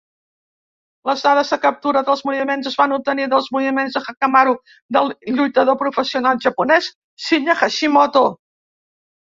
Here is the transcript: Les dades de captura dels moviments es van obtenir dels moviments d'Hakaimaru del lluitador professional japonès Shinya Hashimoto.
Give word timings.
Les 1.09 1.19
dades 1.25 1.51
de 1.55 1.59
captura 1.65 2.01
dels 2.07 2.23
moviments 2.29 2.71
es 2.71 2.79
van 2.81 2.97
obtenir 2.97 3.29
dels 3.35 3.51
moviments 3.57 3.99
d'Hakaimaru 3.99 4.57
del 4.99 5.15
lluitador 5.37 5.81
professional 5.85 6.45
japonès 6.49 6.93
Shinya 7.29 7.61
Hashimoto. 7.63 8.29